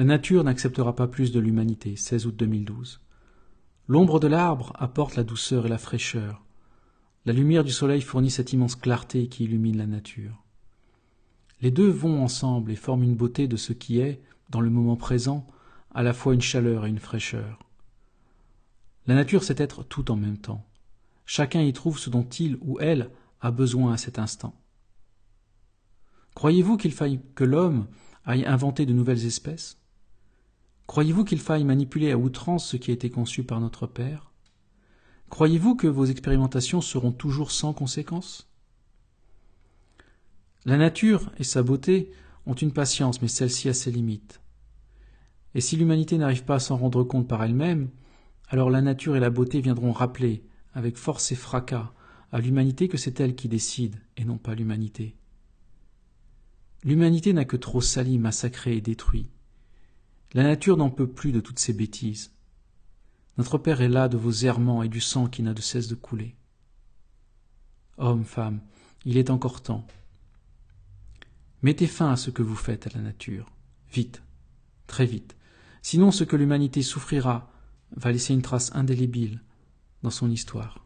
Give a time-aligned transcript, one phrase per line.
[0.00, 1.94] La nature n'acceptera pas plus de l'humanité.
[1.94, 3.02] 16 août 2012.
[3.86, 6.42] L'ombre de l'arbre apporte la douceur et la fraîcheur.
[7.26, 10.42] La lumière du soleil fournit cette immense clarté qui illumine la nature.
[11.60, 14.96] Les deux vont ensemble et forment une beauté de ce qui est, dans le moment
[14.96, 15.46] présent,
[15.94, 17.58] à la fois une chaleur et une fraîcheur.
[19.06, 20.66] La nature sait être tout en même temps.
[21.26, 23.10] Chacun y trouve ce dont il ou elle
[23.42, 24.54] a besoin à cet instant.
[26.34, 27.86] Croyez-vous qu'il faille que l'homme
[28.24, 29.76] aille inventer de nouvelles espèces?
[30.90, 34.32] Croyez-vous qu'il faille manipuler à outrance ce qui a été conçu par notre Père?
[35.28, 38.50] Croyez-vous que vos expérimentations seront toujours sans conséquence?
[40.64, 42.10] La nature et sa beauté
[42.44, 44.40] ont une patience, mais celle-ci a ses limites.
[45.54, 47.90] Et si l'humanité n'arrive pas à s'en rendre compte par elle-même,
[48.48, 50.42] alors la nature et la beauté viendront rappeler,
[50.74, 51.92] avec force et fracas,
[52.32, 55.14] à l'humanité que c'est elle qui décide, et non pas l'humanité.
[56.82, 59.30] L'humanité n'a que trop sali, massacré et détruit.
[60.32, 62.32] La nature n'en peut plus de toutes ces bêtises.
[63.36, 65.94] Notre Père est là de vos errements et du sang qui n'a de cesse de
[65.94, 66.36] couler.
[67.98, 68.60] Hommes, femmes,
[69.04, 69.86] il est encore temps.
[71.62, 73.50] Mettez fin à ce que vous faites à la nature.
[73.92, 74.22] Vite,
[74.86, 75.36] très vite.
[75.82, 77.50] Sinon ce que l'humanité souffrira
[77.96, 79.42] va laisser une trace indélébile
[80.02, 80.84] dans son histoire.